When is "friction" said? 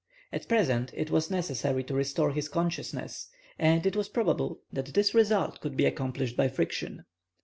6.47-7.05